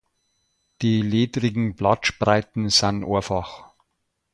Die 0.81 1.03
ledrigen 1.03 1.75
Blattspreiten 1.75 2.69
sind 2.71 3.05
einfach. 3.05 3.71